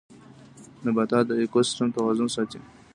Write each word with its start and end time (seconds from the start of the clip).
نباتات 0.85 1.23
د 1.27 1.31
ايکوسيستم 1.41 1.87
توازن 1.95 2.27
ساتي 2.35 2.59